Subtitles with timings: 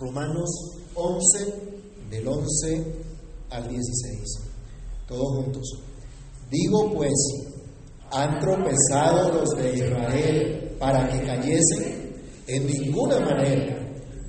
[0.00, 0.48] Romanos
[0.94, 1.54] 11,
[2.08, 2.84] del 11
[3.50, 4.18] al 16.
[5.06, 5.78] Todos juntos.
[6.50, 7.12] Digo pues,
[8.10, 12.14] ¿han tropezado los de Israel para que cayesen?
[12.46, 13.78] En ninguna manera,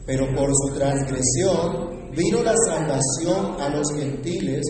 [0.05, 4.61] pero por su transgresión vino la salvación a los gentiles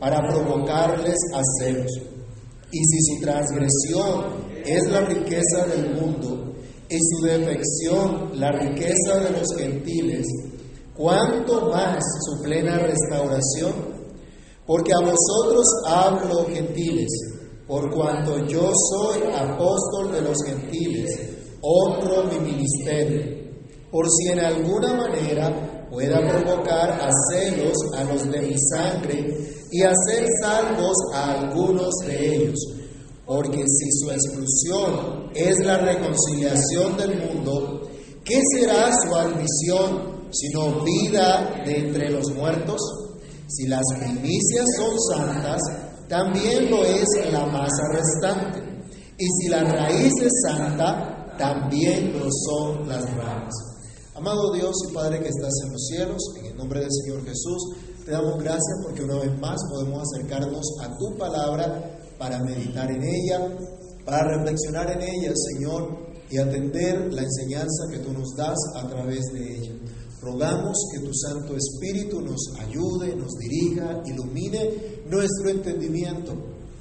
[0.00, 1.92] para provocarles a celos.
[2.72, 6.37] Y si su transgresión es la riqueza del mundo
[6.90, 10.26] y su defección la riqueza de los gentiles,
[10.94, 13.98] ¿cuánto más su plena restauración?
[14.66, 17.08] Porque a vosotros hablo, gentiles,
[17.66, 21.10] por cuanto yo soy apóstol de los gentiles,
[21.60, 23.38] honro mi ministerio,
[23.90, 29.26] por si en alguna manera pueda provocar a celos a los de mi sangre
[29.70, 32.77] y hacer salvos a algunos de ellos.
[33.28, 37.82] Porque si su exclusión es la reconciliación del mundo,
[38.24, 42.80] ¿qué será su admisión sino vida de entre los muertos?
[43.48, 45.60] Si las primicias son santas,
[46.08, 48.62] también lo es la masa restante.
[49.18, 53.52] Y si la raíz es santa, también lo son las ramas.
[54.14, 57.76] Amado Dios y Padre que estás en los cielos, en el nombre del Señor Jesús,
[58.06, 63.02] te damos gracias porque una vez más podemos acercarnos a tu palabra para meditar en
[63.02, 63.48] ella,
[64.04, 69.20] para reflexionar en ella, Señor, y atender la enseñanza que tú nos das a través
[69.32, 69.72] de ella.
[70.20, 76.34] Rogamos que tu Santo Espíritu nos ayude, nos dirija, ilumine nuestro entendimiento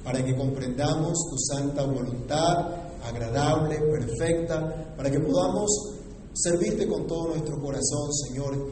[0.04, 2.72] para que comprendamos tu santa voluntad,
[3.04, 5.70] agradable, perfecta, para que podamos
[6.34, 8.72] servirte con todo nuestro corazón, Señor.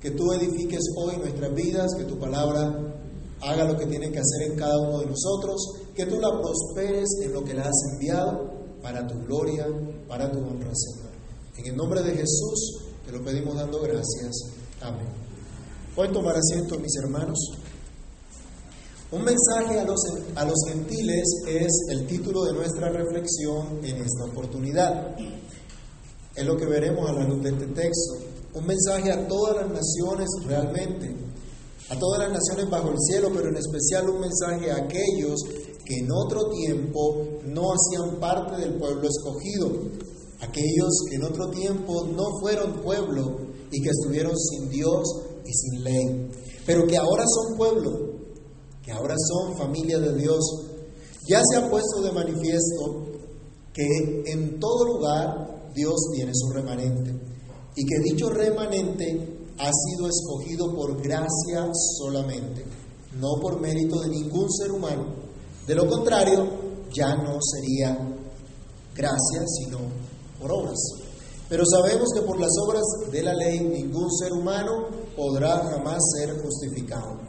[0.00, 2.95] Que tú edifiques hoy nuestras vidas, que tu palabra
[3.40, 5.60] haga lo que tiene que hacer en cada uno de nosotros,
[5.94, 8.50] que tú la prosperes en lo que la has enviado
[8.82, 9.66] para tu gloria,
[10.08, 11.10] para tu honra, Señor.
[11.56, 14.34] En el nombre de Jesús te lo pedimos dando gracias.
[14.80, 15.06] Amén.
[15.94, 17.38] Pueden tomar asiento, mis hermanos.
[19.10, 20.00] Un mensaje a los,
[20.34, 25.16] a los gentiles es el título de nuestra reflexión en esta oportunidad.
[26.34, 28.16] Es lo que veremos a la luz de este texto.
[28.54, 31.14] Un mensaje a todas las naciones realmente,
[31.88, 35.40] a todas las naciones bajo el cielo, pero en especial un mensaje a aquellos
[35.84, 39.70] que en otro tiempo no hacían parte del pueblo escogido,
[40.40, 43.38] aquellos que en otro tiempo no fueron pueblo
[43.70, 45.02] y que estuvieron sin Dios
[45.44, 46.30] y sin ley,
[46.66, 47.90] pero que ahora son pueblo,
[48.82, 50.40] que ahora son familia de Dios.
[51.28, 53.06] Ya se ha puesto de manifiesto
[53.72, 57.12] que en todo lugar Dios tiene su remanente
[57.76, 62.64] y que dicho remanente ha sido escogido por gracia solamente,
[63.18, 65.06] no por mérito de ningún ser humano.
[65.66, 66.46] De lo contrario,
[66.92, 67.96] ya no sería
[68.94, 69.78] gracia, sino
[70.40, 70.78] por obras.
[71.48, 76.42] Pero sabemos que por las obras de la ley ningún ser humano podrá jamás ser
[76.42, 77.20] justificado.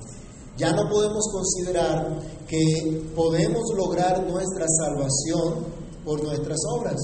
[0.57, 5.65] Ya no podemos considerar que podemos lograr nuestra salvación
[6.03, 6.95] por nuestras obras,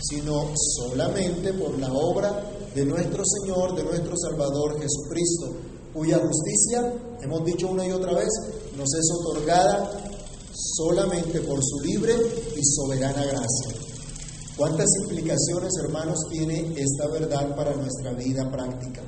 [0.00, 5.56] sino solamente por la obra de nuestro Señor, de nuestro Salvador Jesucristo,
[5.94, 6.92] cuya justicia,
[7.22, 8.28] hemos dicho una y otra vez,
[8.76, 9.90] nos es otorgada
[10.52, 12.12] solamente por su libre
[12.54, 13.80] y soberana gracia.
[14.58, 19.00] ¿Cuántas implicaciones, hermanos, tiene esta verdad para nuestra vida práctica?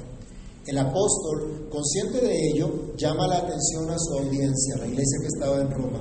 [0.66, 5.60] El apóstol, consciente de ello, llama la atención a su audiencia, la iglesia que estaba
[5.60, 6.00] en Roma.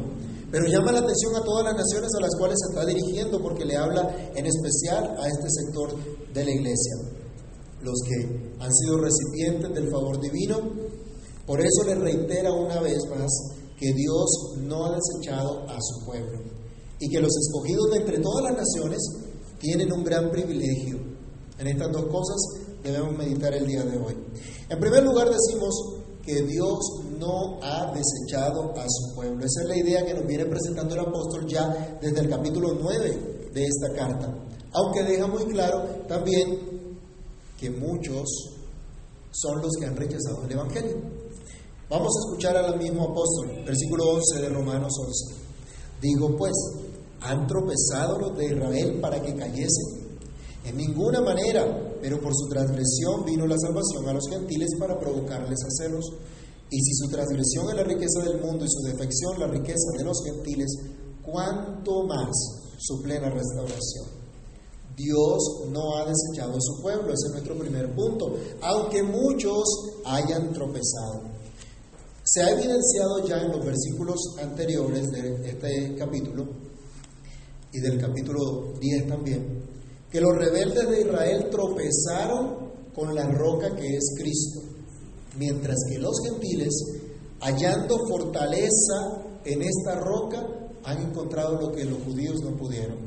[0.49, 3.65] Pero llama la atención a todas las naciones a las cuales se está dirigiendo porque
[3.65, 5.93] le habla en especial a este sector
[6.33, 6.95] de la iglesia,
[7.87, 8.15] los que
[8.59, 10.59] han sido recipientes del favor divino.
[11.45, 13.31] Por eso le reitera una vez más
[13.79, 16.39] que Dios no ha desechado a su pueblo
[16.99, 18.99] y que los escogidos de entre todas las naciones
[19.59, 20.97] tienen un gran privilegio.
[21.59, 22.37] En estas dos cosas
[22.83, 24.15] debemos meditar el día de hoy.
[24.69, 25.73] En primer lugar decimos
[26.25, 26.79] que Dios
[27.17, 29.45] no ha desechado a su pueblo.
[29.45, 33.51] Esa es la idea que nos viene presentando el apóstol ya desde el capítulo 9
[33.53, 34.33] de esta carta.
[34.73, 36.76] Aunque deja muy claro también
[37.57, 38.27] que muchos
[39.31, 40.97] son los que han rechazado el Evangelio.
[41.89, 45.47] Vamos a escuchar al mismo apóstol, versículo 11 de Romanos 11.
[46.01, 46.53] Digo pues,
[47.21, 50.07] ¿han tropezado los de Israel para que cayesen?
[50.65, 55.59] En ninguna manera, pero por su transgresión vino la salvación a los gentiles para provocarles
[55.63, 56.05] a celos.
[56.69, 60.03] Y si su transgresión es la riqueza del mundo y su defección la riqueza de
[60.03, 60.67] los gentiles,
[61.23, 62.29] ¿cuánto más
[62.77, 64.26] su plena restauración?
[64.97, 69.63] Dios no ha desechado a su pueblo, ese es nuestro primer punto, aunque muchos
[70.03, 71.21] hayan tropezado.
[72.23, 76.47] Se ha evidenciado ya en los versículos anteriores de este capítulo
[77.71, 79.63] y del capítulo 10 también,
[80.11, 84.61] que los rebeldes de Israel tropezaron con la roca que es Cristo,
[85.37, 86.73] mientras que los gentiles,
[87.41, 90.43] hallando fortaleza en esta roca,
[90.85, 93.06] han encontrado lo que los judíos no pudieron.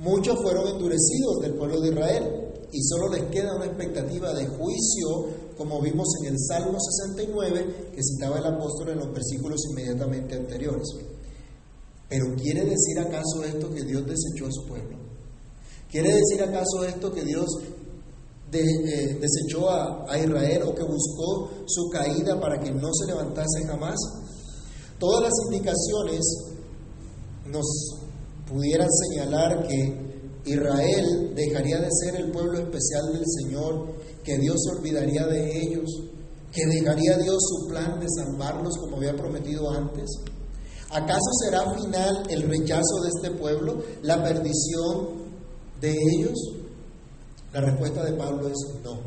[0.00, 5.26] Muchos fueron endurecidos del pueblo de Israel y solo les queda una expectativa de juicio,
[5.58, 10.88] como vimos en el Salmo 69 que citaba el apóstol en los versículos inmediatamente anteriores.
[12.08, 14.96] Pero ¿quiere decir acaso esto que Dios desechó a su pueblo?
[15.90, 17.46] ¿Quiere decir acaso esto que Dios
[18.52, 23.66] eh, desechó a, a Israel o que buscó su caída para que no se levantase
[23.66, 23.98] jamás?
[24.98, 26.20] Todas las indicaciones
[27.44, 27.99] nos
[28.50, 30.10] pudieran señalar que
[30.44, 33.94] Israel dejaría de ser el pueblo especial del Señor,
[34.24, 35.88] que Dios olvidaría de ellos,
[36.52, 40.10] que dejaría Dios su plan de salvarlos como había prometido antes.
[40.90, 45.30] ¿Acaso será final el rechazo de este pueblo, la perdición
[45.80, 46.36] de ellos?
[47.52, 48.98] La respuesta de Pablo es no.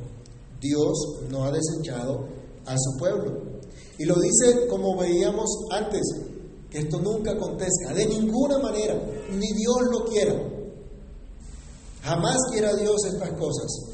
[0.61, 0.93] Dios
[1.29, 2.25] no ha desechado
[2.65, 3.41] a su pueblo.
[3.97, 6.01] Y lo dice como veíamos antes,
[6.73, 8.95] esto nunca acontezca, de ninguna manera,
[9.31, 10.33] ni Dios lo quiera.
[12.01, 13.93] Jamás quiera Dios estas cosas.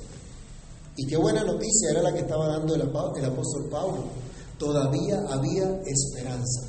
[0.95, 4.03] Y qué buena noticia era la que estaba dando el, apóstol Pablo.
[4.57, 6.61] Todavía había esperanza.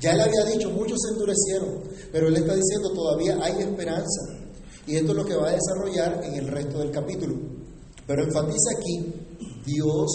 [0.00, 1.80] Ya él había dicho, muchos se endurecieron,
[2.12, 4.36] pero él está diciendo, todavía hay esperanza.
[4.86, 7.34] Y esto es lo que va a desarrollar en el resto del capítulo.
[8.06, 9.12] Pero enfatiza aquí,
[9.64, 10.10] Dios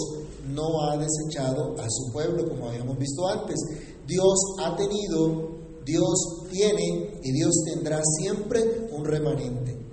[0.48, 3.56] no ha desechado a su pueblo, como habíamos visto antes.
[4.06, 5.50] Dios ha tenido,
[5.84, 9.84] Dios tiene y Dios tendrá siempre un remanente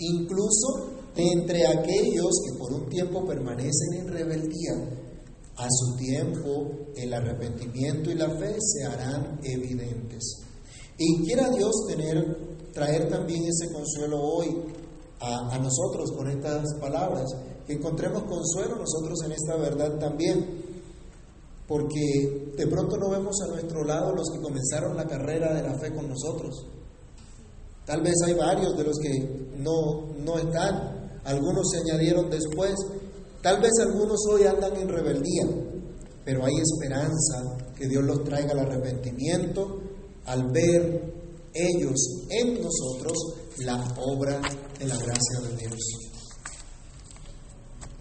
[0.00, 4.72] incluso entre aquellos que por un tiempo permanecen en rebeldía,
[5.56, 10.38] a su tiempo el arrepentimiento y la fe se harán evidentes.
[10.96, 11.72] Y quiera Dios
[12.72, 14.48] traer también ese consuelo hoy
[15.20, 17.26] a, a nosotros con estas palabras,
[17.66, 20.69] que encontremos consuelo nosotros en esta verdad también,
[21.70, 25.78] porque de pronto no vemos a nuestro lado los que comenzaron la carrera de la
[25.78, 26.66] fe con nosotros.
[27.86, 32.74] Tal vez hay varios de los que no, no están, algunos se añadieron después,
[33.40, 35.46] tal vez algunos hoy andan en rebeldía,
[36.24, 39.78] pero hay esperanza que Dios los traiga al arrepentimiento
[40.24, 41.14] al ver
[41.54, 43.16] ellos en nosotros
[43.58, 44.40] la obra
[44.76, 45.78] de la gracia de Dios.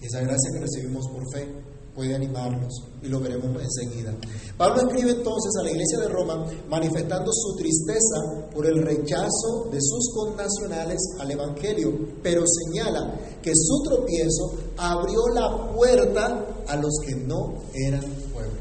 [0.02, 1.48] Esa gracia que recibimos por fe
[1.96, 4.14] puede animarnos y lo veremos enseguida.
[4.58, 9.80] Pablo escribe entonces a la iglesia de Roma manifestando su tristeza por el rechazo de
[9.82, 11.92] sus connacionales al Evangelio,
[12.22, 18.04] pero señala que su tropiezo abrió la puerta a los que no eran
[18.34, 18.60] pueblo.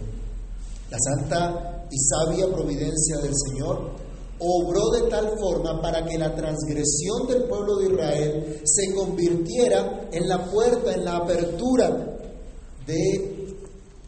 [0.90, 4.08] La santa y sabia providencia del Señor
[4.40, 10.28] obró de tal forma para que la transgresión del pueblo de Israel se convirtiera en
[10.28, 12.14] la puerta, en la apertura
[12.88, 13.55] de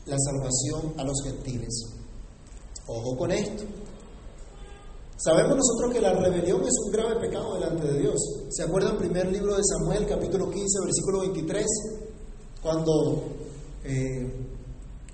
[0.07, 1.85] la salvación a los gentiles.
[2.87, 3.65] Ojo con esto.
[5.19, 8.17] Sabemos nosotros que la rebelión es un grave pecado delante de Dios.
[8.49, 11.67] ¿Se acuerdan primer libro de Samuel, capítulo 15, versículo 23?
[12.63, 13.23] Cuando
[13.85, 14.33] eh,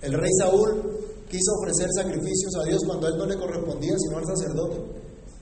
[0.02, 0.96] el rey Saúl
[1.28, 4.76] quiso ofrecer sacrificios a Dios cuando a él no le correspondía, sino al sacerdote.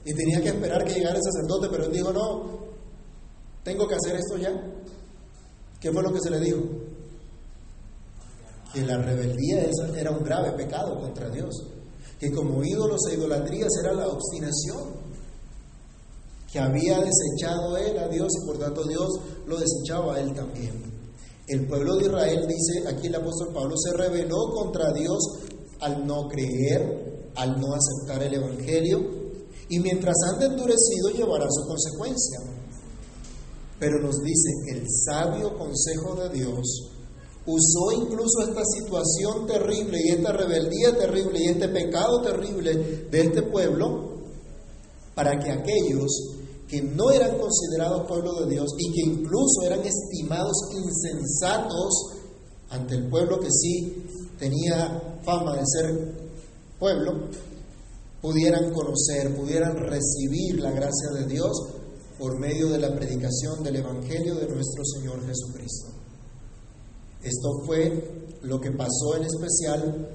[0.07, 2.59] Y tenía que esperar que llegara el sacerdote, pero él dijo, no,
[3.63, 4.51] tengo que hacer esto ya.
[5.79, 6.61] ¿Qué fue lo que se le dijo?
[8.75, 11.55] Que la rebeldía era un grave pecado contra Dios,
[12.19, 15.05] que como ídolos e idolatrías era la obstinación,
[16.51, 19.09] que había desechado él a Dios y por tanto Dios
[19.47, 20.93] lo desechaba a él también.
[21.47, 25.19] El pueblo de Israel, dice aquí el apóstol Pablo, se rebeló contra Dios
[25.81, 29.01] al no creer, al no aceptar el Evangelio,
[29.69, 32.41] y mientras anda endurecido llevará su consecuencia.
[33.79, 36.94] Pero nos dice, el sabio consejo de Dios
[37.47, 43.43] usó incluso esta situación terrible y esta rebeldía terrible y este pecado terrible de este
[43.43, 44.15] pueblo
[45.15, 46.35] para que aquellos
[46.69, 52.15] que no eran considerados pueblo de Dios y que incluso eran estimados insensatos
[52.71, 54.05] ante el pueblo que sí
[54.39, 56.15] tenía fama de ser
[56.79, 57.29] pueblo,
[58.21, 61.53] pudieran conocer, pudieran recibir la gracia de Dios
[62.19, 66.04] por medio de la predicación del Evangelio de nuestro Señor Jesucristo.
[67.25, 70.09] Esto fue lo que pasó en especial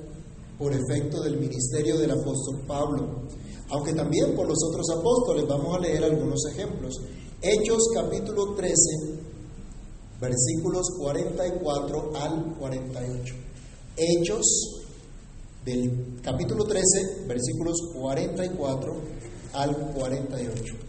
[0.59, 3.23] por efecto del ministerio del apóstol Pablo,
[3.69, 5.47] aunque también por los otros apóstoles.
[5.47, 7.01] Vamos a leer algunos ejemplos.
[7.41, 8.75] Hechos capítulo 13,
[10.21, 13.35] versículos 44 al 48.
[13.97, 14.45] Hechos
[15.65, 18.93] del capítulo 13, versículos 44
[19.53, 20.88] al 48.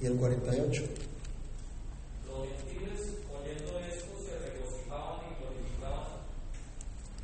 [0.00, 0.82] Y el 48.
[2.26, 6.20] Los gentiles, oyendo esto, se regocijaban y glorificaban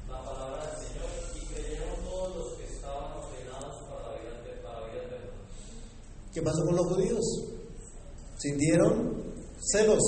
[0.08, 4.62] la palabra del Señor y creyeron todos los que estaban ordenados para la vida, de-
[4.62, 5.30] para la vida eterna.
[6.34, 7.24] ¿Qué pasó con los judíos?
[8.38, 9.22] Sintieron
[9.72, 10.02] celos.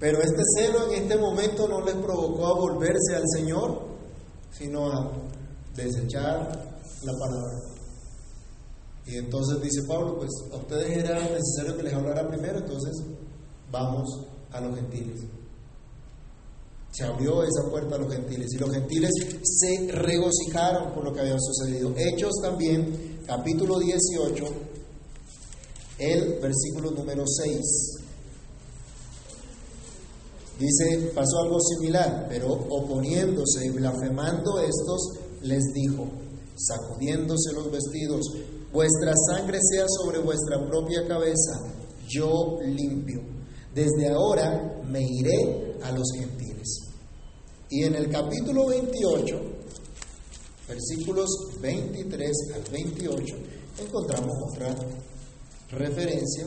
[0.00, 3.82] Pero este celo en este momento no les provocó a volverse al Señor,
[4.50, 5.12] sino a
[5.76, 6.38] desechar
[7.02, 7.69] la palabra.
[9.10, 13.02] Y entonces dice Pablo, pues a ustedes era necesario que les hablara primero, entonces
[13.72, 14.08] vamos
[14.52, 15.22] a los gentiles.
[16.92, 19.10] Se abrió esa puerta a los gentiles y los gentiles
[19.42, 21.92] se regocijaron por lo que había sucedido.
[21.96, 24.44] Hechos también, capítulo 18,
[25.98, 27.60] el versículo número 6.
[30.60, 36.06] Dice, pasó algo similar, pero oponiéndose y blasfemando estos, les dijo,
[36.54, 38.20] sacudiéndose los vestidos,
[38.72, 41.60] vuestra sangre sea sobre vuestra propia cabeza,
[42.08, 43.20] yo limpio.
[43.74, 46.90] Desde ahora me iré a los gentiles.
[47.70, 49.40] Y en el capítulo 28,
[50.68, 51.28] versículos
[51.60, 53.36] 23 al 28,
[53.78, 54.74] encontramos otra
[55.70, 56.46] referencia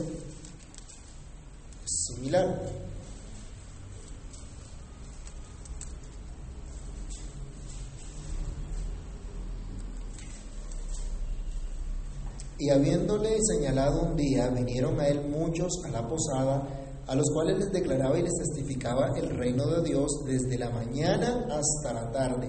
[1.86, 2.83] similar.
[12.58, 16.62] Y habiéndole señalado un día, vinieron a él muchos a la posada,
[17.06, 21.46] a los cuales les declaraba y les testificaba el reino de Dios desde la mañana
[21.50, 22.48] hasta la tarde,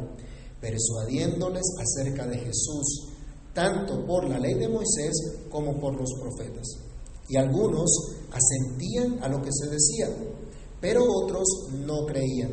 [0.61, 3.09] persuadiéndoles acerca de Jesús,
[3.53, 5.13] tanto por la ley de Moisés
[5.49, 6.67] como por los profetas.
[7.27, 7.89] Y algunos
[8.31, 10.07] asentían a lo que se decía,
[10.79, 11.47] pero otros
[11.83, 12.51] no creían.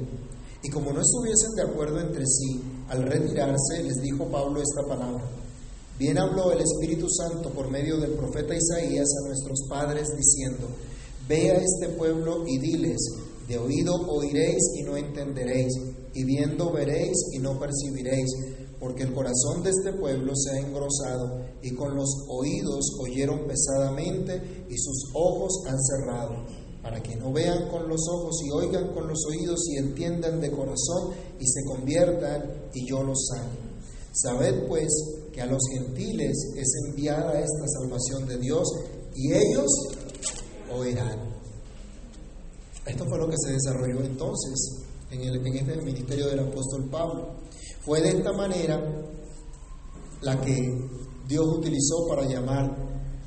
[0.62, 5.41] Y como no estuviesen de acuerdo entre sí, al retirarse les dijo Pablo esta palabra.
[6.02, 10.66] Bien habló el Espíritu Santo por medio del profeta Isaías a nuestros padres diciendo,
[11.28, 12.98] Ve a este pueblo y diles,
[13.46, 15.72] de oído oiréis y no entenderéis,
[16.12, 18.32] y viendo veréis y no percibiréis,
[18.80, 24.64] porque el corazón de este pueblo se ha engrosado, y con los oídos oyeron pesadamente,
[24.68, 26.34] y sus ojos han cerrado,
[26.82, 30.50] para que no vean con los ojos y oigan con los oídos y entiendan de
[30.50, 32.42] corazón y se conviertan,
[32.74, 33.71] y yo los sane.
[34.12, 34.88] Sabed pues
[35.32, 38.68] que a los gentiles es enviada esta salvación de Dios
[39.14, 39.70] y ellos
[40.70, 41.32] oirán.
[42.86, 47.36] Esto fue lo que se desarrolló entonces en, el, en este ministerio del apóstol Pablo.
[47.84, 48.80] Fue de esta manera
[50.20, 50.90] la que
[51.26, 52.64] Dios utilizó para llamar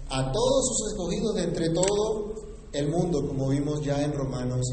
[0.09, 2.35] a todos sus escogidos de entre todo
[2.73, 4.65] el mundo, como vimos ya en Romanos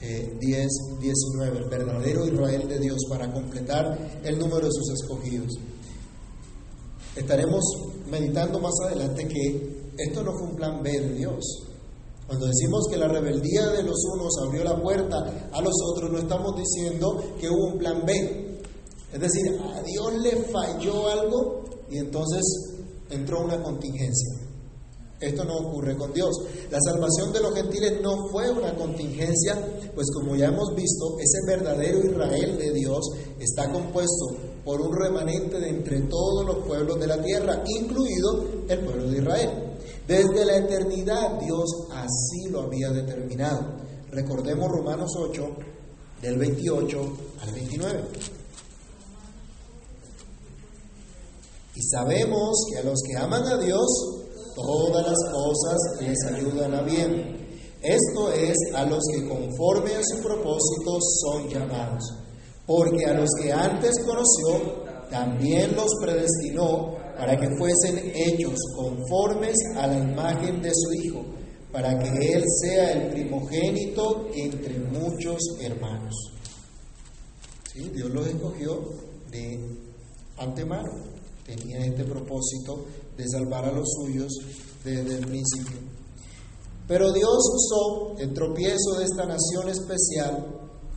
[0.00, 0.68] eh, 10,
[1.00, 5.52] 19, el verdadero Israel de Dios, para completar el número de sus escogidos.
[7.14, 7.64] Estaremos
[8.10, 11.66] meditando más adelante que esto no fue un plan B de Dios.
[12.26, 16.18] Cuando decimos que la rebeldía de los unos abrió la puerta a los otros, no
[16.18, 18.60] estamos diciendo que hubo un plan B.
[19.12, 22.42] Es decir, a Dios le falló algo y entonces
[23.10, 24.45] entró una contingencia.
[25.20, 26.36] Esto no ocurre con Dios.
[26.70, 29.56] La salvación de los gentiles no fue una contingencia,
[29.94, 33.00] pues como ya hemos visto, ese verdadero Israel de Dios
[33.38, 38.80] está compuesto por un remanente de entre todos los pueblos de la tierra, incluido el
[38.80, 39.50] pueblo de Israel.
[40.06, 43.74] Desde la eternidad Dios así lo había determinado.
[44.10, 45.48] Recordemos Romanos 8,
[46.20, 48.00] del 28 al 29.
[51.74, 54.25] Y sabemos que a los que aman a Dios,
[54.56, 57.36] todas las cosas les ayudan a bien.
[57.82, 62.02] Esto es a los que conforme a su propósito son llamados.
[62.66, 69.86] Porque a los que antes conoció, también los predestinó para que fuesen hechos conformes a
[69.86, 71.24] la imagen de su Hijo,
[71.70, 76.14] para que Él sea el primogénito entre muchos hermanos.
[77.74, 78.80] Dios los escogió
[79.30, 79.60] de
[80.38, 80.90] antemano.
[81.44, 82.86] Tenía este propósito
[83.16, 84.32] de salvar a los suyos
[84.84, 85.78] desde el principio.
[86.86, 90.46] Pero Dios usó el tropiezo de esta nación especial,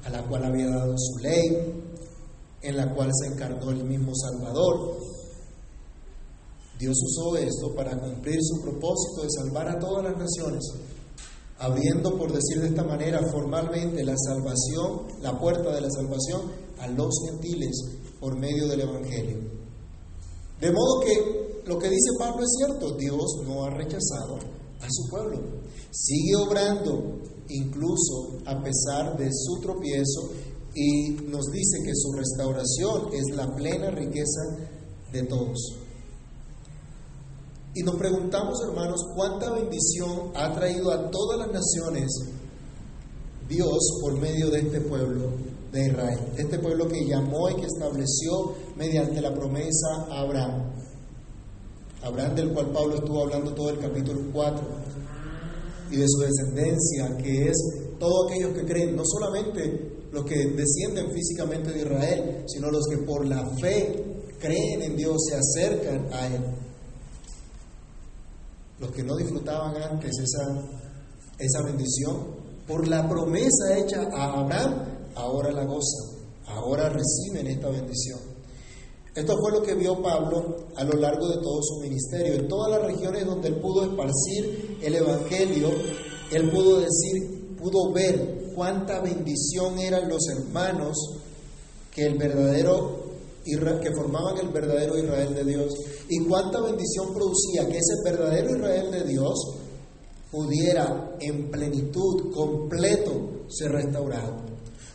[0.03, 1.83] a la cual había dado su ley,
[2.61, 4.97] en la cual se encarnó el mismo Salvador.
[6.77, 10.63] Dios usó esto para cumplir su propósito de salvar a todas las naciones,
[11.57, 16.87] abriendo, por decir de esta manera, formalmente la salvación, la puerta de la salvación a
[16.87, 17.75] los gentiles
[18.19, 19.37] por medio del Evangelio.
[20.61, 21.38] De modo que
[21.69, 24.39] lo que dice Pablo es cierto, Dios no ha rechazado
[24.81, 25.37] a su pueblo.
[25.91, 30.31] Sigue obrando incluso a pesar de su tropiezo
[30.73, 34.41] y nos dice que su restauración es la plena riqueza
[35.11, 35.75] de todos.
[37.75, 42.09] Y nos preguntamos, hermanos, cuánta bendición ha traído a todas las naciones
[43.47, 45.33] Dios por medio de este pueblo
[45.71, 50.68] de Israel, este pueblo que llamó y que estableció mediante la promesa a Abraham.
[52.03, 54.61] Abraham del cual Pablo estuvo hablando todo el capítulo 4
[55.91, 57.57] y de su descendencia, que es
[57.99, 62.97] todos aquellos que creen, no solamente los que descienden físicamente de Israel, sino los que
[62.99, 66.41] por la fe creen en Dios, se acercan a Él.
[68.79, 70.63] Los que no disfrutaban antes esa,
[71.37, 78.28] esa bendición, por la promesa hecha a Abraham, ahora la gozan, ahora reciben esta bendición.
[79.15, 82.33] Esto fue lo que vio Pablo a lo largo de todo su ministerio.
[82.35, 85.69] En todas las regiones donde él pudo esparcir el Evangelio,
[86.31, 90.95] él pudo decir, pudo ver cuánta bendición eran los hermanos
[91.91, 93.09] que el verdadero
[93.81, 95.73] que formaban el verdadero Israel de Dios
[96.07, 99.33] y cuánta bendición producía que ese verdadero Israel de Dios
[100.31, 104.35] pudiera en plenitud, completo, ser restaurado.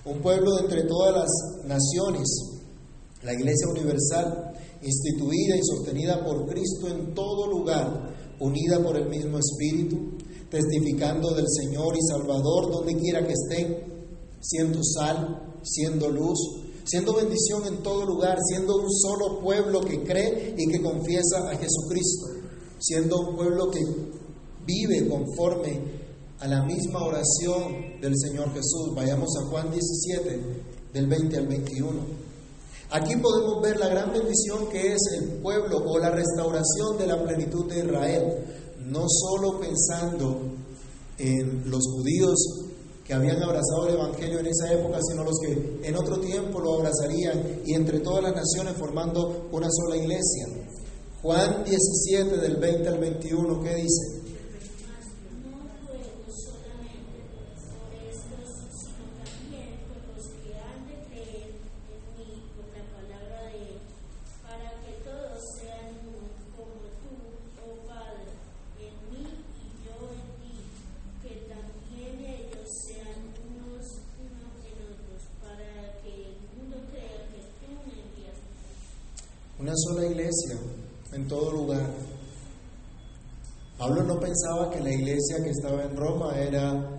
[0.05, 2.29] Un pueblo entre todas las naciones,
[3.25, 4.53] la Iglesia Universal,
[4.83, 9.97] instituida y sostenida por Cristo en todo lugar, unida por el mismo Espíritu,
[10.51, 13.95] testificando del Señor y Salvador donde quiera que estén,
[14.41, 16.39] siendo sal, siendo luz,
[16.85, 21.57] siendo bendición en todo lugar, siendo un solo pueblo que cree y que confiesa a
[21.57, 22.27] Jesucristo,
[22.79, 23.81] siendo un pueblo que
[24.67, 25.81] vive conforme
[26.41, 28.95] a la misma oración del Señor Jesús.
[28.95, 30.41] Vayamos a Juan 17,
[30.93, 32.24] del 20 al 21.
[32.95, 37.21] Aquí podemos ver la gran bendición que es el pueblo o la restauración de la
[37.25, 38.23] plenitud de Israel,
[38.87, 40.43] no solo pensando
[41.19, 42.37] en los judíos
[43.05, 46.75] que habían abrazado el Evangelio en esa época, sino los que en otro tiempo lo
[46.75, 50.47] abrazarían y entre todas las naciones formando una sola iglesia.
[51.21, 54.24] Juan 17 del 20 al 21, ¿qué dice?
[84.95, 86.95] Iglesia que estaba en Roma era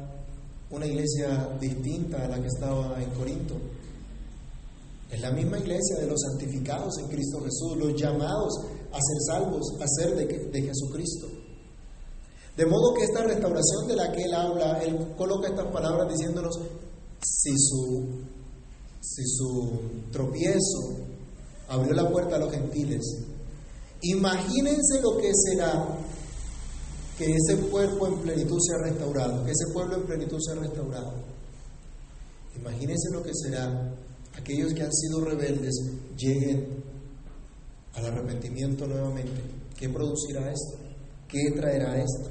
[0.69, 3.55] una iglesia distinta a la que estaba en Corinto.
[5.09, 8.53] Es la misma iglesia de los santificados en Cristo Jesús, los llamados
[8.91, 11.27] a ser salvos, a ser de, Jesucristo.
[12.57, 16.59] De modo que esta restauración de la que él habla, él coloca estas palabras diciéndonos,
[17.21, 18.05] si su,
[19.01, 19.79] si su
[20.11, 20.95] tropiezo
[21.67, 23.03] abrió la puerta a los gentiles.
[24.01, 25.97] Imagínense lo que será
[27.17, 31.13] que ese cuerpo en plenitud sea restaurado, que ese pueblo en plenitud sea restaurado.
[32.57, 33.93] Imagínense lo que será
[34.37, 35.73] aquellos que han sido rebeldes
[36.17, 36.83] lleguen
[37.93, 39.41] al arrepentimiento nuevamente.
[39.77, 40.77] ¿Qué producirá esto?
[41.27, 42.29] ¿Qué traerá esto?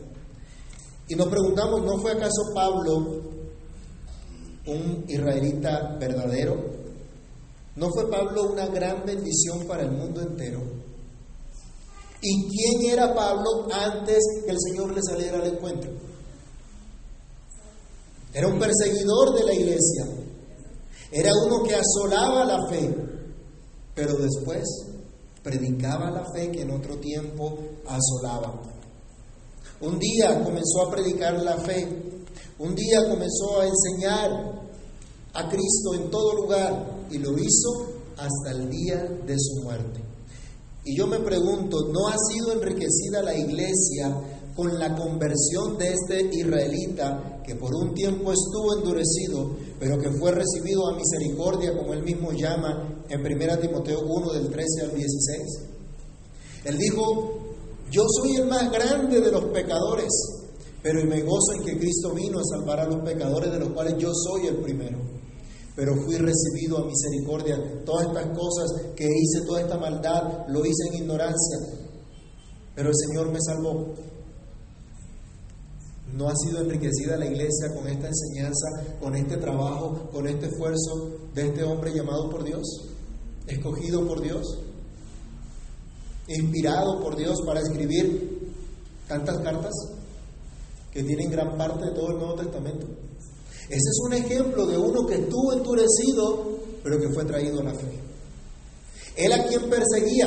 [1.08, 3.22] Y nos preguntamos, ¿no fue acaso Pablo
[4.66, 6.56] un israelita verdadero?
[7.76, 10.83] ¿No fue Pablo una gran bendición para el mundo entero?
[12.26, 15.90] ¿Y quién era Pablo antes que el Señor le saliera al encuentro?
[18.32, 20.06] Era un perseguidor de la iglesia.
[21.12, 22.94] Era uno que asolaba la fe,
[23.94, 24.64] pero después
[25.42, 28.58] predicaba la fe que en otro tiempo asolaba.
[29.82, 31.86] Un día comenzó a predicar la fe,
[32.58, 34.30] un día comenzó a enseñar
[35.34, 40.03] a Cristo en todo lugar y lo hizo hasta el día de su muerte.
[40.84, 44.14] Y yo me pregunto, ¿no ha sido enriquecida la iglesia
[44.54, 50.30] con la conversión de este israelita que por un tiempo estuvo endurecido, pero que fue
[50.30, 55.40] recibido a misericordia, como él mismo llama en 1 Timoteo 1 del 13 al 16?
[56.66, 57.34] Él dijo,
[57.90, 60.10] yo soy el más grande de los pecadores,
[60.82, 63.94] pero me gozo en que Cristo vino a salvar a los pecadores, de los cuales
[63.98, 64.98] yo soy el primero
[65.76, 67.58] pero fui recibido a misericordia.
[67.84, 71.58] Todas estas cosas que hice, toda esta maldad, lo hice en ignorancia,
[72.74, 73.94] pero el Señor me salvó.
[76.12, 78.68] ¿No ha sido enriquecida la iglesia con esta enseñanza,
[79.00, 82.62] con este trabajo, con este esfuerzo de este hombre llamado por Dios,
[83.48, 84.46] escogido por Dios,
[86.28, 88.54] inspirado por Dios para escribir
[89.08, 89.72] tantas cartas
[90.92, 92.86] que tienen gran parte de todo el Nuevo Testamento?
[93.68, 97.74] Ese es un ejemplo de uno que estuvo endurecido, pero que fue traído a la
[97.74, 98.00] fe.
[99.16, 100.26] Él a quien perseguía,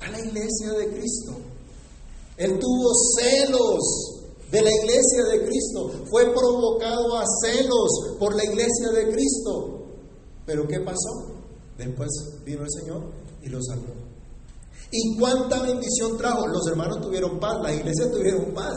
[0.00, 1.32] a la iglesia de Cristo.
[2.36, 4.14] Él tuvo celos
[4.50, 6.04] de la iglesia de Cristo.
[6.10, 9.86] Fue provocado a celos por la iglesia de Cristo.
[10.46, 11.32] Pero ¿qué pasó?
[11.78, 12.08] Después
[12.44, 13.02] vino el Señor
[13.42, 13.94] y lo salvó.
[14.90, 16.46] ¿Y cuánta bendición trajo?
[16.46, 18.74] Los hermanos tuvieron paz, las iglesias tuvieron paz.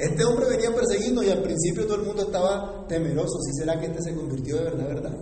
[0.00, 3.38] Este hombre venía perseguido y al principio todo el mundo estaba temeroso.
[3.44, 5.16] ¿Si será que este se convirtió de verdad, verdad?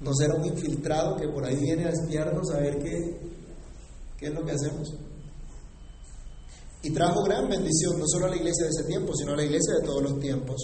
[0.00, 3.18] ¿No será un infiltrado que por ahí viene a espiarnos a ver qué,
[4.18, 4.94] qué es lo que hacemos?
[6.82, 9.44] Y trajo gran bendición, no solo a la iglesia de ese tiempo, sino a la
[9.44, 10.56] iglesia de todos los tiempos.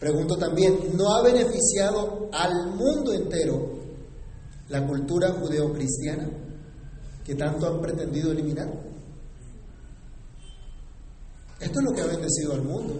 [0.00, 3.76] Pregunto también, ¿no ha beneficiado al mundo entero
[4.70, 6.30] la cultura judeocristiana
[7.22, 8.95] que tanto han pretendido eliminar?
[11.60, 12.94] Esto es lo que ha bendecido al mundo,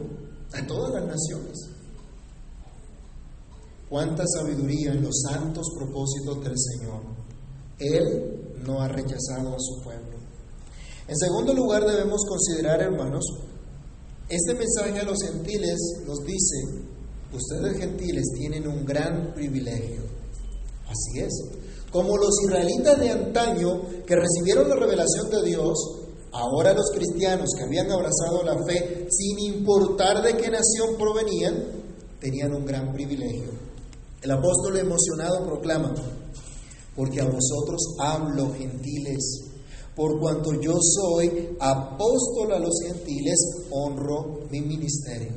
[0.53, 1.69] a todas las naciones.
[3.89, 7.03] Cuánta sabiduría en los santos propósitos del Señor.
[7.79, 10.17] Él no ha rechazado a su pueblo.
[11.07, 13.25] En segundo lugar, debemos considerar, hermanos,
[14.29, 16.85] este mensaje a los gentiles nos dice,
[17.33, 20.03] ustedes gentiles tienen un gran privilegio.
[20.85, 21.33] Así es.
[21.93, 26.06] Como los israelitas de antaño que recibieron la revelación de Dios,
[26.39, 31.65] ahora los cristianos que habían abrazado la fe sin importar de qué nación provenían,
[32.21, 33.51] tenían un gran privilegio.
[34.23, 35.95] El apóstol emocionado proclama,
[36.95, 39.47] porque a vosotros hablo gentiles
[39.97, 43.39] por cuanto yo soy apóstol a los gentiles,
[43.71, 45.33] honro mi ministerio.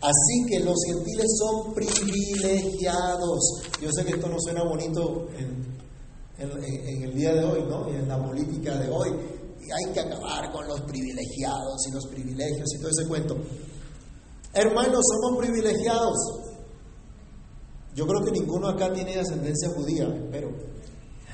[0.00, 3.40] Así que los gentiles son privilegiados.
[3.82, 7.88] Yo sé que esto no suena bonito en, el día de hoy, ¿no?
[7.88, 9.10] En la política de hoy.
[9.60, 13.36] Y hay que acabar con los privilegiados y los privilegios y todo ese cuento.
[14.52, 16.16] Hermanos, somos privilegiados.
[17.94, 20.50] Yo creo que ninguno acá tiene ascendencia judía, pero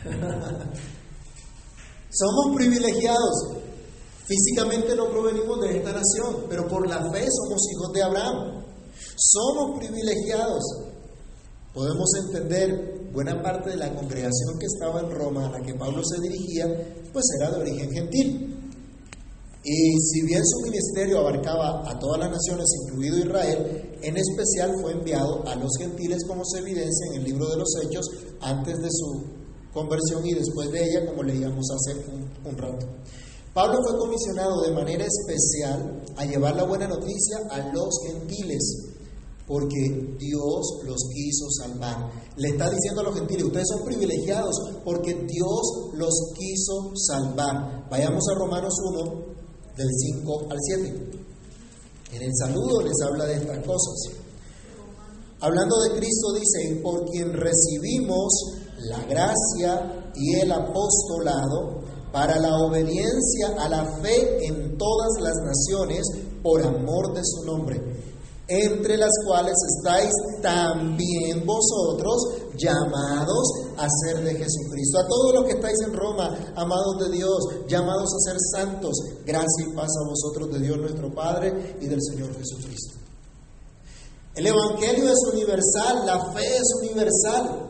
[2.11, 3.57] Somos privilegiados.
[4.27, 8.65] Físicamente no provenimos de esta nación, pero por la fe somos hijos de Abraham.
[9.17, 10.65] Somos privilegiados.
[11.75, 16.03] Podemos entender buena parte de la congregación que estaba en Roma a la que Pablo
[16.05, 16.67] se dirigía,
[17.15, 18.55] pues era de origen gentil.
[19.65, 24.93] Y si bien su ministerio abarcaba a todas las naciones, incluido Israel, en especial fue
[24.93, 28.05] enviado a los gentiles como se evidencia en el libro de los Hechos
[28.43, 29.25] antes de su
[29.73, 31.99] conversión y después de ella, como leíamos hace
[32.45, 32.87] un, rato.
[33.55, 38.96] Pablo fue comisionado de manera especial a llevar la buena noticia a los gentiles,
[39.47, 42.11] porque Dios los quiso salvar.
[42.37, 44.55] Le está diciendo a los gentiles, ustedes son privilegiados
[44.85, 47.89] porque Dios los quiso salvar.
[47.89, 49.37] Vayamos a Romanos 1,
[49.77, 51.11] del 5 al 7.
[52.13, 54.17] En el saludo les habla de estas cosas.
[55.41, 58.33] Hablando de Cristo dice, por quien recibimos
[58.89, 66.03] la gracia y el apostolado para la obediencia a la fe en todas las naciones
[66.43, 67.81] por amor de su nombre,
[68.49, 72.17] entre las cuales estáis también vosotros
[72.57, 74.99] llamados a ser de Jesucristo.
[74.99, 79.67] A todos los que estáis en Roma, amados de Dios, llamados a ser santos, gracia
[79.69, 82.95] y paz a vosotros de Dios nuestro Padre y del Señor Jesucristo.
[84.37, 87.67] El Evangelio es universal, la fe es universal.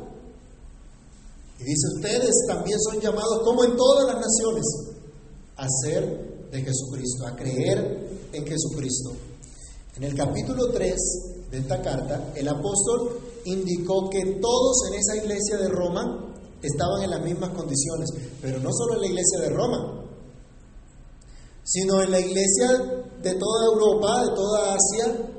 [1.58, 4.64] Y dice, ustedes también son llamados, como en todas las naciones,
[5.56, 9.12] a ser de Jesucristo, a creer en Jesucristo.
[9.96, 10.94] En el capítulo 3
[11.50, 17.10] de esta carta, el apóstol indicó que todos en esa iglesia de Roma estaban en
[17.10, 18.10] las mismas condiciones,
[18.42, 20.04] pero no solo en la iglesia de Roma,
[21.64, 22.72] sino en la iglesia
[23.22, 25.30] de toda Europa, de toda Asia,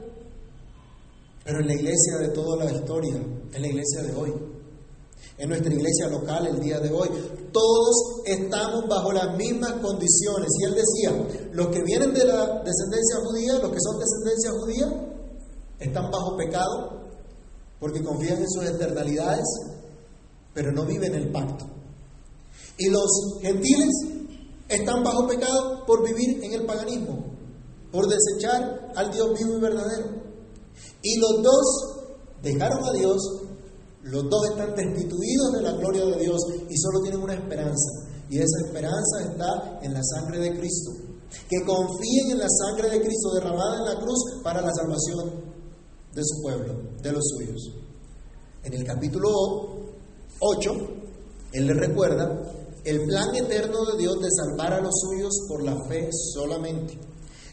[1.44, 4.57] pero en la iglesia de toda la historia, en la iglesia de hoy
[5.38, 7.10] en nuestra iglesia local el día de hoy.
[7.52, 10.50] Todos estamos bajo las mismas condiciones.
[10.60, 15.08] Y él decía, los que vienen de la descendencia judía, los que son descendencia judía,
[15.80, 17.08] están bajo pecado
[17.80, 19.46] porque confían en sus eternalidades,
[20.54, 21.66] pero no viven el pacto.
[22.78, 23.90] Y los gentiles
[24.68, 27.24] están bajo pecado por vivir en el paganismo,
[27.92, 30.06] por desechar al Dios vivo y verdadero.
[31.02, 31.98] Y los dos
[32.42, 33.18] dejaron a Dios
[34.10, 36.40] los dos están destituidos de la gloria de Dios
[36.70, 38.08] y solo tienen una esperanza.
[38.30, 40.92] Y esa esperanza está en la sangre de Cristo.
[41.50, 45.48] Que confíen en la sangre de Cristo derramada en la cruz para la salvación
[46.14, 47.74] de su pueblo, de los suyos.
[48.64, 49.30] En el capítulo
[50.40, 50.72] 8,
[51.54, 52.54] Él le recuerda
[52.86, 56.98] el plan eterno de Dios de salvar a los suyos por la fe solamente.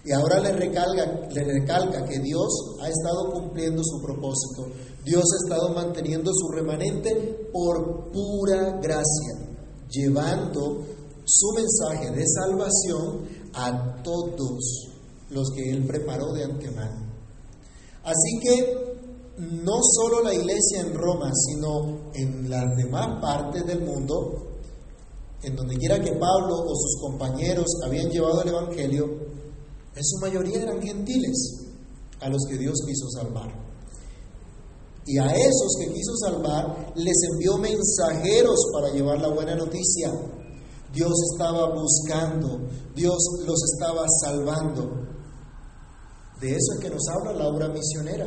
[0.04, 4.66] Y ahora le recalca, le recalca que Dios ha estado cumpliendo su propósito.
[5.02, 9.56] Dios ha estado manteniendo su remanente por pura gracia,
[9.88, 10.84] llevando
[11.24, 14.88] su mensaje de salvación a todos
[15.30, 17.04] los que Él preparó de antemano.
[18.04, 18.84] Así que
[19.38, 24.50] no solo la iglesia en Roma, sino en las demás partes del mundo,
[25.42, 29.06] en donde quiera que Pablo o sus compañeros habían llevado el Evangelio,
[29.96, 31.66] en su mayoría eran gentiles
[32.20, 33.52] a los que Dios quiso salvar.
[35.06, 40.12] Y a esos que quiso salvar les envió mensajeros para llevar la buena noticia.
[40.92, 42.60] Dios estaba buscando,
[42.94, 45.04] Dios los estaba salvando.
[46.40, 48.26] De eso es que nos habla la obra misionera.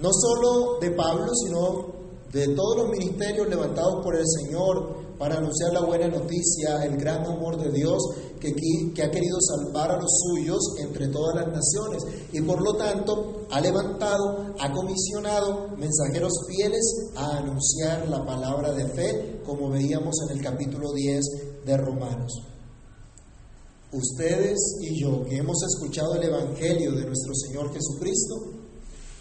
[0.00, 1.86] No solo de Pablo, sino
[2.32, 7.26] de todos los ministerios levantados por el Señor para anunciar la buena noticia, el gran
[7.26, 8.00] amor de Dios
[8.40, 12.04] que, ha querido salvar a los suyos entre todas las naciones.
[12.32, 18.86] Y por lo tanto ha levantado, ha comisionado mensajeros fieles a anunciar la palabra de
[18.88, 21.24] fe, como veíamos en el capítulo 10
[21.66, 22.32] de Romanos.
[23.90, 28.34] Ustedes y yo, que hemos escuchado el Evangelio de nuestro Señor Jesucristo,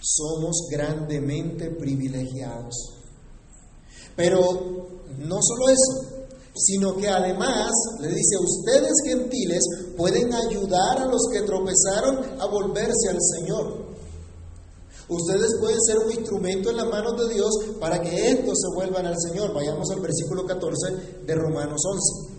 [0.01, 2.96] somos grandemente privilegiados.
[4.17, 4.41] Pero
[5.19, 6.17] no solo eso,
[6.55, 9.63] sino que además le dice, ustedes gentiles
[9.95, 13.85] pueden ayudar a los que tropezaron a volverse al Señor.
[15.07, 17.49] Ustedes pueden ser un instrumento en las manos de Dios
[17.79, 19.53] para que estos se vuelvan al Señor.
[19.53, 22.37] Vayamos al versículo 14 de Romanos 11.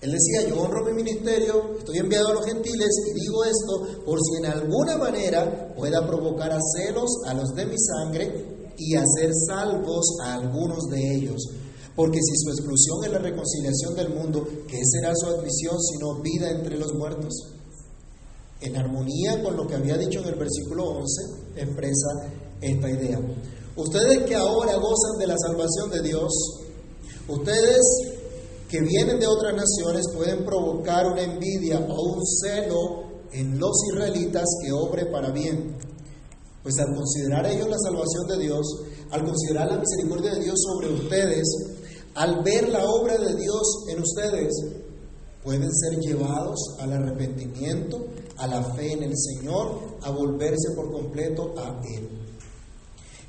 [0.00, 4.18] Él decía, yo honro mi ministerio, estoy enviado a los gentiles y digo esto por
[4.20, 9.32] si en alguna manera pueda provocar a celos a los de mi sangre y hacer
[9.46, 11.42] salvos a algunos de ellos.
[11.94, 16.50] Porque si su exclusión es la reconciliación del mundo, ¿qué será su admisión sino vida
[16.50, 17.32] entre los muertos?
[18.60, 21.22] En armonía con lo que había dicho en el versículo 11,
[21.56, 23.18] expresa esta idea.
[23.76, 26.32] Ustedes que ahora gozan de la salvación de Dios,
[27.28, 27.80] ustedes
[28.68, 34.44] que vienen de otras naciones pueden provocar una envidia o un celo en los israelitas
[34.62, 35.76] que obre para bien.
[36.66, 38.66] Pues al considerar ellos la salvación de Dios,
[39.12, 41.46] al considerar la misericordia de Dios sobre ustedes,
[42.16, 44.52] al ver la obra de Dios en ustedes,
[45.44, 51.54] pueden ser llevados al arrepentimiento, a la fe en el Señor, a volverse por completo
[51.56, 52.08] a Él.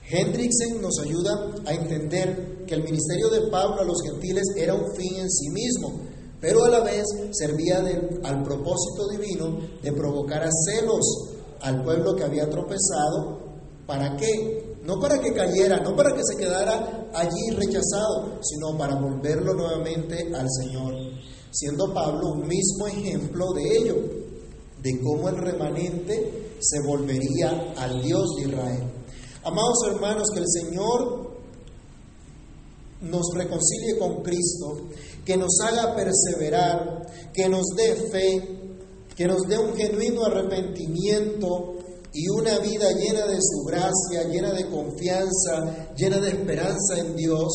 [0.09, 4.95] Hendrickson nos ayuda a entender que el ministerio de Pablo a los gentiles era un
[4.95, 5.93] fin en sí mismo,
[6.41, 7.85] pero a la vez servía
[8.23, 13.45] al propósito divino de provocar a celos al pueblo que había tropezado.
[13.85, 14.77] ¿Para qué?
[14.83, 20.31] No para que cayera, no para que se quedara allí rechazado, sino para volverlo nuevamente
[20.33, 20.93] al Señor,
[21.51, 23.95] siendo Pablo un mismo ejemplo de ello,
[24.81, 28.83] de cómo el remanente se volvería al Dios de Israel.
[29.43, 31.27] Amados hermanos, que el Señor
[33.01, 34.87] nos reconcilie con Cristo,
[35.25, 38.66] que nos haga perseverar, que nos dé fe,
[39.17, 41.73] que nos dé un genuino arrepentimiento
[42.13, 47.47] y una vida llena de su gracia, llena de confianza, llena de esperanza en Dios,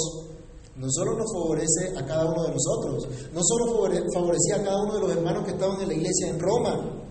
[0.76, 4.94] no solo nos favorece a cada uno de nosotros, no solo favorecía a cada uno
[4.94, 7.04] de los hermanos que estaban en la iglesia en Roma,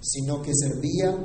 [0.00, 1.16] sino que servía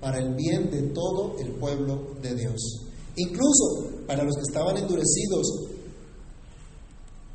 [0.00, 2.86] para el bien de todo el pueblo de Dios.
[3.16, 5.67] Incluso para los que estaban endurecidos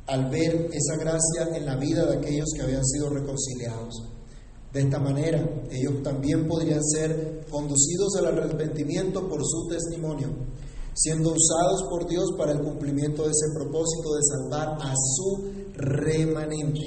[0.06, 4.02] al ver esa gracia en la vida de aquellos que habían sido reconciliados.
[4.72, 5.38] De esta manera,
[5.70, 10.28] ellos también podrían ser conducidos al arrepentimiento por su testimonio,
[10.94, 16.80] siendo usados por Dios para el cumplimiento de ese propósito de salvar a su remanente.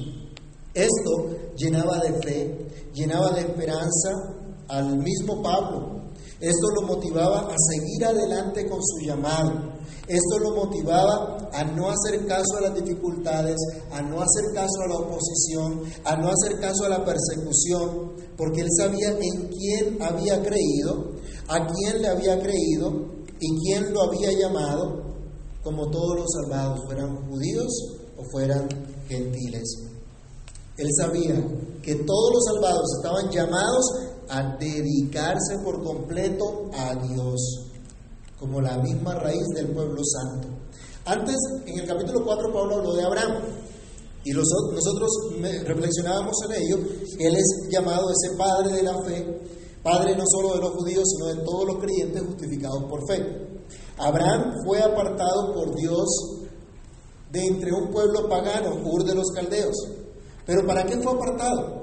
[0.73, 4.35] Esto llenaba de fe, llenaba de esperanza
[4.67, 5.96] al mismo Pablo.
[6.39, 9.77] Esto lo motivaba a seguir adelante con su llamado.
[10.07, 13.57] Esto lo motivaba a no hacer caso a las dificultades,
[13.91, 18.61] a no hacer caso a la oposición, a no hacer caso a la persecución, porque
[18.61, 21.11] él sabía en quién había creído,
[21.47, 25.03] a quién le había creído y quién lo había llamado,
[25.63, 27.67] como todos los salvados, fueran judíos
[28.15, 28.69] o fueran
[29.07, 29.87] gentiles.
[30.77, 31.35] Él sabía
[31.81, 33.85] que todos los salvados estaban llamados
[34.29, 37.71] a dedicarse por completo a Dios,
[38.39, 40.47] como la misma raíz del pueblo santo.
[41.05, 41.35] Antes,
[41.65, 43.43] en el capítulo 4, Pablo habló de Abraham.
[44.25, 45.09] Y nosotros
[45.63, 46.77] reflexionábamos en ello.
[47.17, 49.25] Él es llamado ese padre de la fe,
[49.81, 53.47] padre no solo de los judíos, sino de todos los creyentes justificados por fe.
[53.97, 56.07] Abraham fue apartado por Dios
[57.31, 59.75] de entre un pueblo pagano, Ur de los Caldeos.
[60.45, 61.76] Pero ¿para qué fue apartado?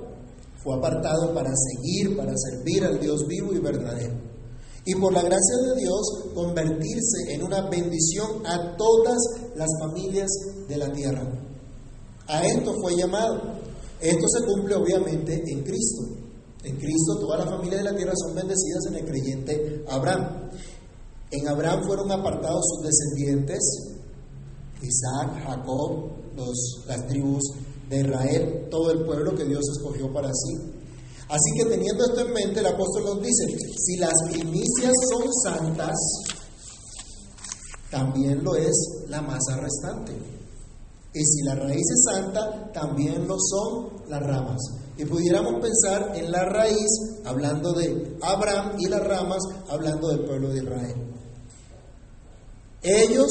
[0.64, 4.14] Fue apartado para seguir, para servir al Dios vivo y verdadero.
[4.87, 9.18] Y por la gracia de Dios convertirse en una bendición a todas
[9.57, 10.29] las familias
[10.66, 11.22] de la tierra.
[12.27, 13.42] A esto fue llamado.
[14.00, 16.03] Esto se cumple obviamente en Cristo.
[16.64, 20.50] En Cristo todas las familias de la tierra son bendecidas en el creyente Abraham.
[21.31, 23.61] En Abraham fueron apartados sus descendientes,
[24.81, 27.42] Isaac, Jacob, los, las tribus
[27.88, 30.75] de Israel, todo el pueblo que Dios escogió para sí.
[31.29, 33.47] Así que teniendo esto en mente, el apóstol nos dice,
[33.79, 35.97] si las primicias son santas,
[37.90, 40.12] también lo es la masa restante.
[41.14, 44.61] Y si la raíz es santa, también lo son las ramas.
[44.97, 46.88] Y pudiéramos pensar en la raíz
[47.25, 50.94] hablando de Abraham y las ramas hablando del pueblo de Israel.
[52.83, 53.31] Ellos,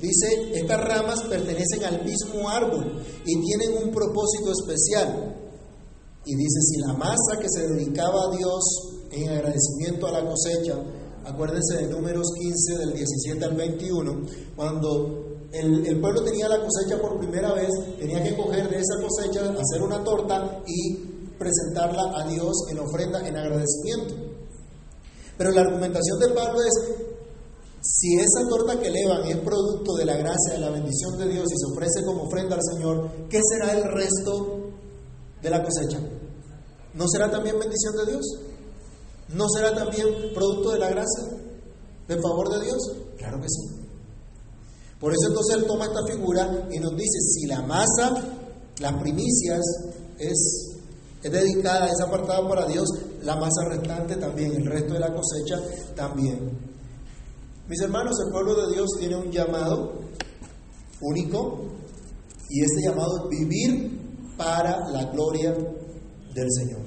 [0.00, 5.36] dice, estas ramas pertenecen al mismo árbol y tienen un propósito especial.
[6.24, 8.62] Y dice, si la masa que se dedicaba a Dios
[9.10, 10.74] en agradecimiento a la cosecha,
[11.24, 17.18] acuérdense de números 15 del 17 al 21, cuando el, pueblo tenía la cosecha por
[17.18, 20.94] primera vez, tenía que coger de esa cosecha, hacer una torta y
[21.38, 24.14] presentarla a Dios en ofrenda, en agradecimiento.
[25.36, 27.09] Pero la argumentación de Pablo es,
[27.82, 31.46] si esa torta que elevan es producto de la gracia, de la bendición de Dios
[31.50, 34.70] y se ofrece como ofrenda al Señor, ¿qué será el resto
[35.42, 35.98] de la cosecha?
[36.92, 38.26] ¿No será también bendición de Dios?
[39.28, 41.24] ¿No será también producto de la gracia,
[42.06, 42.78] del favor de Dios?
[43.16, 43.80] Claro que sí.
[44.98, 48.12] Por eso entonces él toma esta figura y nos dice, si la masa,
[48.80, 49.60] las primicias,
[50.18, 50.78] es,
[51.22, 52.86] es dedicada, es apartada para Dios,
[53.22, 55.58] la masa restante también, el resto de la cosecha
[55.96, 56.69] también.
[57.70, 59.92] Mis hermanos, el pueblo de Dios tiene un llamado
[61.02, 61.66] único
[62.48, 66.80] y este llamado es vivir para la gloria del Señor.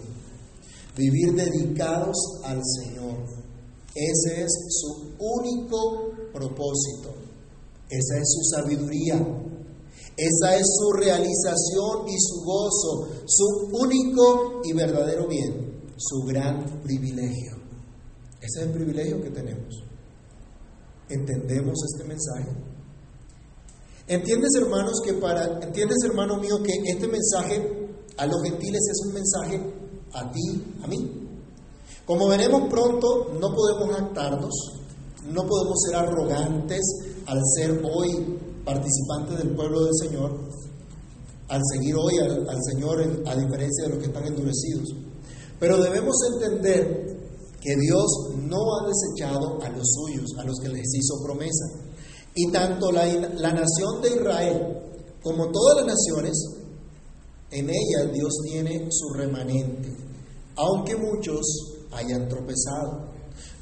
[0.98, 3.16] Vivir dedicados al Señor.
[3.96, 7.16] Ese es su único propósito.
[7.90, 9.26] Esa es su sabiduría.
[10.18, 17.54] Esa es su realización y su gozo, su único y verdadero bien, su gran privilegio.
[18.42, 19.93] Ese es el privilegio que tenemos.
[21.10, 22.50] ¿Entendemos este mensaje?
[24.08, 27.88] ¿Entiendes, hermanos, que para entiendes, hermano mío, que este mensaje
[28.18, 29.62] a los gentiles es un mensaje
[30.14, 31.24] a ti, a mí?
[32.06, 34.54] Como veremos pronto, no podemos actarnos,
[35.26, 36.82] no podemos ser arrogantes
[37.26, 40.38] al ser hoy participantes del pueblo del Señor,
[41.48, 44.90] al seguir hoy al, Señor a diferencia de los que están endurecidos.
[45.60, 47.03] Pero debemos entender
[47.64, 48.06] que Dios
[48.40, 51.66] no ha desechado a los suyos, a los que les hizo promesa.
[52.36, 54.84] Y tanto la, la nación de Israel
[55.24, 56.34] como todas las naciones,
[57.52, 59.96] en ella Dios tiene su remanente,
[60.58, 61.40] aunque muchos
[61.92, 63.14] hayan tropezado.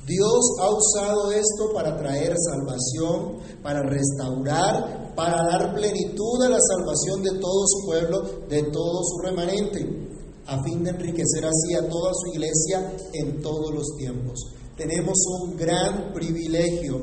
[0.08, 7.22] Dios ha usado esto para traer salvación, para restaurar, para dar plenitud a la salvación
[7.22, 10.11] de todo su pueblo, de todo su remanente,
[10.48, 14.40] a fin de enriquecer así a toda su iglesia en todos los tiempos.
[14.76, 17.02] Tenemos un gran privilegio.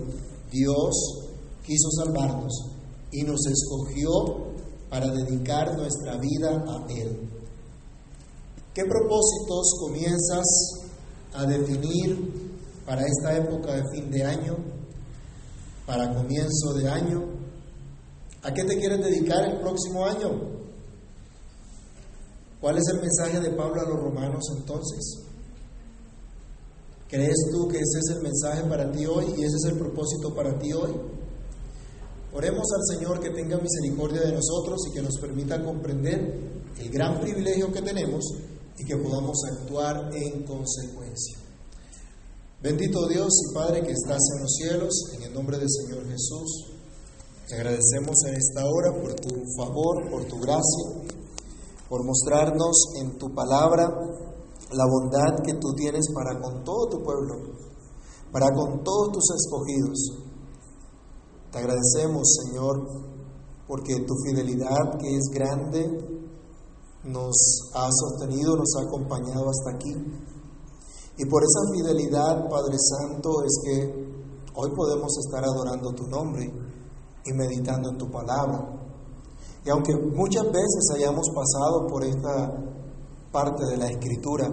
[0.50, 0.94] Dios
[1.64, 2.52] quiso salvarnos
[3.12, 4.48] y nos escogió
[4.88, 7.28] para dedicar nuestra vida a Él.
[8.74, 10.46] ¿Qué propósitos comienzas
[11.34, 14.56] a definir para esta época de fin de año,
[15.86, 17.24] para comienzo de año?
[18.42, 20.57] ¿A qué te quieres dedicar el próximo año?
[22.60, 25.24] ¿Cuál es el mensaje de Pablo a los romanos entonces?
[27.08, 30.34] ¿Crees tú que ese es el mensaje para ti hoy y ese es el propósito
[30.34, 30.92] para ti hoy?
[32.34, 36.38] Oremos al Señor que tenga misericordia de nosotros y que nos permita comprender
[36.78, 38.24] el gran privilegio que tenemos
[38.76, 41.38] y que podamos actuar en consecuencia.
[42.60, 46.66] Bendito Dios y Padre que estás en los cielos, en el nombre del Señor Jesús,
[47.48, 51.07] te agradecemos en esta hora por tu favor, por tu gracia,
[51.88, 53.88] por mostrarnos en tu palabra
[54.72, 57.34] la bondad que tú tienes para con todo tu pueblo,
[58.30, 59.98] para con todos tus escogidos.
[61.50, 62.86] Te agradecemos, Señor,
[63.66, 66.18] porque tu fidelidad, que es grande,
[67.04, 69.94] nos ha sostenido, nos ha acompañado hasta aquí.
[71.16, 74.08] Y por esa fidelidad, Padre Santo, es que
[74.54, 76.52] hoy podemos estar adorando tu nombre
[77.24, 78.87] y meditando en tu palabra.
[79.68, 82.54] Y aunque muchas veces hayamos pasado por esta
[83.30, 84.48] parte de la escritura,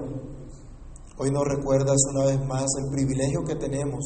[1.18, 4.04] hoy nos recuerdas una vez más el privilegio que tenemos,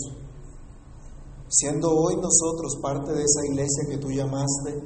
[1.47, 4.83] siendo hoy nosotros parte de esa iglesia que tú llamaste,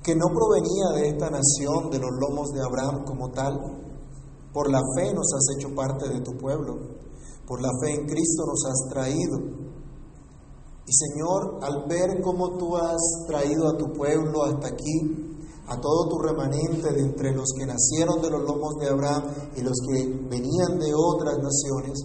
[0.00, 3.58] que no provenía de esta nación, de los lomos de Abraham como tal,
[4.52, 6.78] por la fe nos has hecho parte de tu pueblo.
[7.48, 9.38] Por la fe en Cristo nos has traído.
[10.86, 15.30] Y Señor, al ver cómo tú has traído a tu pueblo hasta aquí,
[15.68, 19.22] a todo tu remanente de entre los que nacieron de los lomos de Abraham
[19.56, 22.00] y los que venían de otras naciones.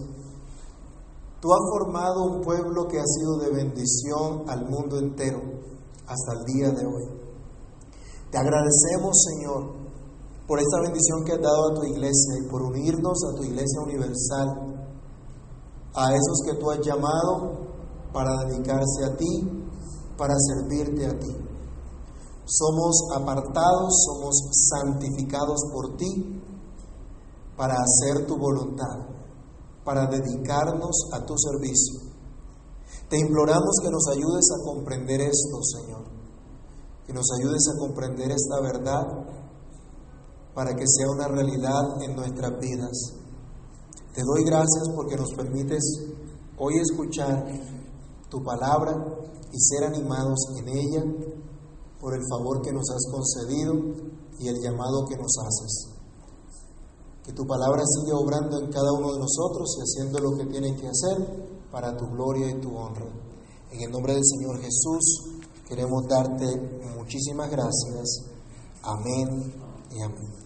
[1.40, 5.40] Tú has formado un pueblo que ha sido de bendición al mundo entero
[6.06, 7.04] hasta el día de hoy.
[8.30, 9.86] Te agradecemos, Señor,
[10.46, 13.80] por esta bendición que has dado a tu iglesia y por unirnos a tu iglesia
[13.82, 14.48] universal,
[15.94, 17.65] a esos que tú has llamado
[18.16, 19.44] para dedicarse a ti,
[20.16, 21.36] para servirte a ti.
[22.46, 24.34] Somos apartados, somos
[24.72, 26.40] santificados por ti
[27.58, 29.04] para hacer tu voluntad,
[29.84, 32.08] para dedicarnos a tu servicio.
[33.10, 36.04] Te imploramos que nos ayudes a comprender esto, Señor,
[37.06, 39.04] que nos ayudes a comprender esta verdad
[40.54, 43.12] para que sea una realidad en nuestras vidas.
[44.14, 45.84] Te doy gracias porque nos permites
[46.56, 47.75] hoy escuchar
[48.28, 48.92] tu palabra
[49.52, 51.04] y ser animados en ella
[52.00, 53.74] por el favor que nos has concedido
[54.38, 55.88] y el llamado que nos haces.
[57.24, 60.76] Que tu palabra siga obrando en cada uno de nosotros y haciendo lo que tiene
[60.76, 63.06] que hacer para tu gloria y tu honra.
[63.72, 65.24] En el nombre del Señor Jesús
[65.68, 66.46] queremos darte
[66.96, 68.22] muchísimas gracias.
[68.82, 69.54] Amén
[69.90, 70.36] y amén.